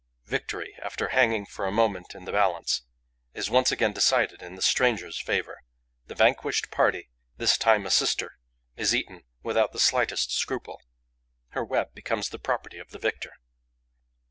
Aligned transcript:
Victory, 0.25 0.75
after 0.81 1.09
hanging 1.09 1.45
for 1.45 1.67
a 1.67 1.71
moment 1.71 2.15
in 2.15 2.25
the 2.25 2.31
balance, 2.31 2.81
is 3.35 3.51
once 3.51 3.71
again 3.71 3.93
decided 3.93 4.41
in 4.41 4.55
the 4.55 4.63
stranger's 4.63 5.19
favour. 5.21 5.61
The 6.07 6.15
vanquished 6.15 6.71
party, 6.71 7.11
this 7.37 7.55
time 7.55 7.85
a 7.85 7.91
sister, 7.91 8.39
is 8.75 8.95
eaten 8.95 9.25
without 9.43 9.73
the 9.73 9.79
slightest 9.79 10.31
scruple. 10.31 10.81
Her 11.49 11.63
web 11.63 11.93
becomes 11.93 12.29
the 12.29 12.39
property 12.39 12.79
of 12.79 12.89
the 12.89 12.97
victor. 12.97 13.33